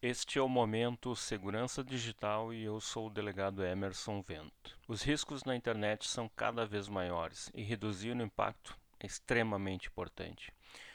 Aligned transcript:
Este 0.00 0.38
é 0.38 0.42
o 0.42 0.48
momento 0.48 1.16
Segurança 1.16 1.82
Digital 1.82 2.54
e 2.54 2.62
eu 2.62 2.80
sou 2.80 3.08
o 3.08 3.10
delegado 3.10 3.64
Emerson 3.64 4.22
Vento. 4.22 4.78
Os 4.86 5.02
riscos 5.02 5.42
na 5.42 5.56
internet 5.56 6.06
são 6.06 6.30
cada 6.36 6.64
vez 6.64 6.88
maiores 6.88 7.50
e 7.52 7.64
reduzir 7.64 8.12
o 8.12 8.22
impacto 8.22 8.78
é 9.00 9.06
extremamente 9.06 9.88
importante. 9.88 10.52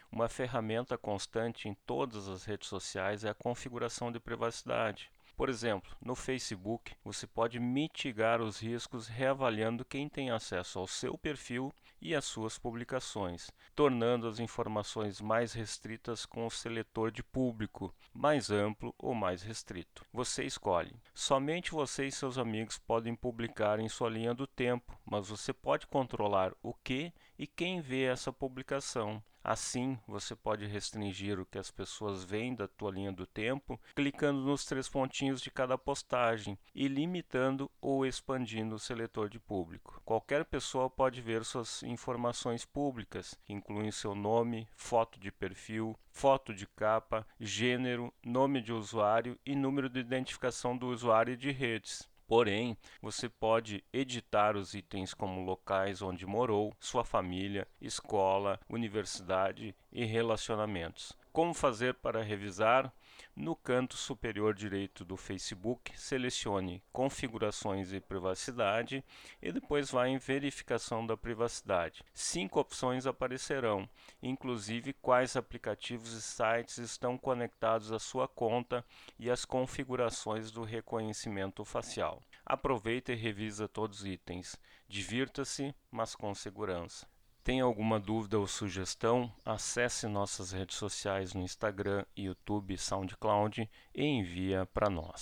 Uma 0.09 0.29
ferramenta 0.29 0.97
constante 0.97 1.67
em 1.67 1.73
todas 1.85 2.29
as 2.29 2.45
redes 2.45 2.69
sociais 2.69 3.25
é 3.25 3.29
a 3.29 3.33
configuração 3.33 4.09
de 4.09 4.21
privacidade. 4.21 5.11
Por 5.35 5.49
exemplo, 5.49 5.95
no 5.99 6.15
Facebook, 6.15 6.95
você 7.03 7.25
pode 7.25 7.59
mitigar 7.59 8.41
os 8.41 8.59
riscos 8.59 9.07
reavaliando 9.07 9.83
quem 9.83 10.07
tem 10.07 10.29
acesso 10.29 10.79
ao 10.79 10.87
seu 10.87 11.17
perfil 11.17 11.73
e 12.03 12.13
às 12.13 12.25
suas 12.25 12.57
publicações, 12.57 13.49
tornando 13.73 14.27
as 14.27 14.39
informações 14.39 15.21
mais 15.21 15.53
restritas 15.53 16.25
com 16.25 16.45
o 16.45 16.51
seletor 16.51 17.11
de 17.11 17.23
público, 17.23 17.95
mais 18.13 18.51
amplo 18.51 18.93
ou 18.97 19.15
mais 19.15 19.41
restrito. 19.41 20.05
Você 20.11 20.43
escolhe. 20.43 20.93
Somente 21.13 21.71
você 21.71 22.05
e 22.05 22.11
seus 22.11 22.37
amigos 22.37 22.77
podem 22.77 23.15
publicar 23.15 23.79
em 23.79 23.87
sua 23.87 24.09
linha 24.09 24.33
do 24.33 24.45
tempo, 24.45 24.99
mas 25.05 25.29
você 25.29 25.53
pode 25.53 25.87
controlar 25.87 26.53
o 26.61 26.73
que 26.73 27.13
e 27.39 27.47
quem 27.47 27.79
vê 27.79 28.03
essa 28.03 28.33
publicação. 28.33 29.23
Assim, 29.43 29.99
você 30.07 30.37
pode 30.37 30.65
restringir 30.65 31.37
o 31.37 31.45
que 31.45 31.57
as 31.57 31.69
pessoas 31.69 32.23
veem 32.23 32.55
da 32.55 32.65
tua 32.65 32.91
linha 32.91 33.11
do 33.11 33.27
tempo, 33.27 33.77
clicando 33.93 34.39
nos 34.39 34.63
três 34.63 34.87
pontinhos 34.87 35.22
de 35.31 35.49
cada 35.49 35.77
postagem 35.77 36.57
e 36.75 36.87
limitando 36.87 37.69
ou 37.79 38.05
expandindo 38.05 38.75
o 38.75 38.79
seletor 38.79 39.29
de 39.29 39.39
público. 39.39 40.01
Qualquer 40.03 40.43
pessoa 40.45 40.89
pode 40.89 41.21
ver 41.21 41.45
suas 41.45 41.81
informações 41.83 42.65
públicas, 42.65 43.39
que 43.45 43.53
incluem 43.53 43.91
seu 43.91 44.13
nome, 44.13 44.67
foto 44.75 45.19
de 45.19 45.31
perfil, 45.31 45.97
foto 46.11 46.53
de 46.53 46.67
capa, 46.67 47.25
gênero, 47.39 48.13
nome 48.23 48.61
de 48.61 48.73
usuário 48.73 49.39
e 49.45 49.55
número 49.55 49.89
de 49.89 49.99
identificação 49.99 50.77
do 50.77 50.87
usuário 50.87 51.37
de 51.37 51.51
redes. 51.51 52.07
Porém, 52.27 52.77
você 53.01 53.29
pode 53.29 53.83
editar 53.91 54.55
os 54.55 54.73
itens 54.73 55.13
como 55.13 55.43
locais 55.43 56.01
onde 56.01 56.25
morou, 56.25 56.73
sua 56.79 57.03
família, 57.03 57.67
escola, 57.81 58.59
universidade 58.69 59.75
e 59.91 60.05
relacionamentos. 60.05 61.13
Como 61.33 61.51
fazer 61.51 61.95
para 61.95 62.21
revisar? 62.21 62.93
No 63.35 63.55
canto 63.55 63.97
superior 63.97 64.53
direito 64.53 65.03
do 65.03 65.17
Facebook, 65.17 65.91
selecione 65.99 66.83
Configurações 66.91 67.91
e 67.91 67.99
Privacidade 67.99 69.03
e 69.41 69.51
depois 69.51 69.89
vá 69.89 70.07
em 70.07 70.19
Verificação 70.19 71.03
da 71.03 71.17
Privacidade. 71.17 72.05
Cinco 72.13 72.59
opções 72.59 73.07
aparecerão, 73.07 73.89
inclusive 74.21 74.93
quais 74.93 75.35
aplicativos 75.35 76.13
e 76.13 76.21
sites 76.21 76.77
estão 76.77 77.17
conectados 77.17 77.91
à 77.91 77.97
sua 77.97 78.27
conta 78.27 78.85
e 79.17 79.31
as 79.31 79.43
configurações 79.43 80.51
do 80.51 80.61
reconhecimento 80.61 81.65
facial. 81.65 82.21
Aproveita 82.45 83.11
e 83.11 83.15
revisa 83.15 83.67
todos 83.67 84.01
os 84.01 84.05
itens. 84.05 84.55
Divirta-se, 84.87 85.73
mas 85.89 86.15
com 86.15 86.31
segurança. 86.35 87.11
Tem 87.43 87.59
alguma 87.59 87.99
dúvida 87.99 88.39
ou 88.39 88.47
sugestão? 88.47 89.29
Acesse 89.43 90.07
nossas 90.07 90.53
redes 90.53 90.77
sociais 90.77 91.33
no 91.33 91.41
Instagram, 91.41 92.05
YouTube, 92.15 92.77
SoundCloud 92.77 93.69
e 93.93 94.03
envia 94.05 94.65
para 94.73 94.89
nós. 94.89 95.21